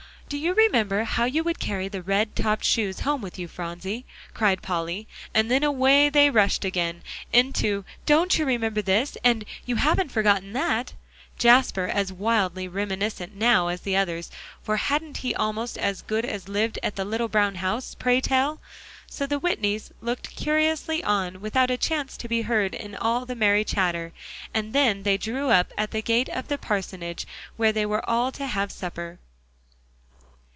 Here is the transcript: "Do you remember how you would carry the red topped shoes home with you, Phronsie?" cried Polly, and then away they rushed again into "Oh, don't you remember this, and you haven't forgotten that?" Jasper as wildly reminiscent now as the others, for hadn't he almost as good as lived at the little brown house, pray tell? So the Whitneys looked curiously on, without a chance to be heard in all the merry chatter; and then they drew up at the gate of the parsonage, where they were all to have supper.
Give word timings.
"Do 0.31 0.37
you 0.37 0.53
remember 0.53 1.03
how 1.03 1.25
you 1.25 1.43
would 1.43 1.59
carry 1.59 1.89
the 1.89 2.01
red 2.01 2.37
topped 2.37 2.63
shoes 2.63 3.01
home 3.01 3.21
with 3.21 3.37
you, 3.37 3.49
Phronsie?" 3.49 4.05
cried 4.33 4.61
Polly, 4.61 5.05
and 5.33 5.51
then 5.51 5.61
away 5.61 6.07
they 6.07 6.29
rushed 6.29 6.63
again 6.63 7.03
into 7.33 7.83
"Oh, 7.85 7.91
don't 8.05 8.39
you 8.39 8.45
remember 8.45 8.81
this, 8.81 9.17
and 9.25 9.43
you 9.65 9.75
haven't 9.75 10.09
forgotten 10.13 10.53
that?" 10.53 10.93
Jasper 11.37 11.85
as 11.85 12.13
wildly 12.13 12.65
reminiscent 12.69 13.35
now 13.35 13.67
as 13.67 13.81
the 13.81 13.97
others, 13.97 14.31
for 14.63 14.77
hadn't 14.77 15.17
he 15.17 15.35
almost 15.35 15.77
as 15.77 16.01
good 16.01 16.23
as 16.23 16.47
lived 16.47 16.79
at 16.81 16.95
the 16.95 17.03
little 17.03 17.27
brown 17.27 17.55
house, 17.55 17.93
pray 17.93 18.21
tell? 18.21 18.61
So 19.07 19.25
the 19.25 19.37
Whitneys 19.37 19.91
looked 19.99 20.33
curiously 20.37 21.03
on, 21.03 21.41
without 21.41 21.69
a 21.69 21.75
chance 21.75 22.15
to 22.15 22.29
be 22.29 22.43
heard 22.43 22.73
in 22.73 22.95
all 22.95 23.25
the 23.25 23.35
merry 23.35 23.65
chatter; 23.65 24.13
and 24.53 24.71
then 24.71 25.03
they 25.03 25.17
drew 25.17 25.49
up 25.49 25.73
at 25.77 25.91
the 25.91 26.01
gate 26.01 26.29
of 26.29 26.47
the 26.47 26.57
parsonage, 26.57 27.27
where 27.57 27.73
they 27.73 27.85
were 27.85 28.09
all 28.09 28.31
to 28.31 28.45
have 28.45 28.71
supper. 28.71 29.19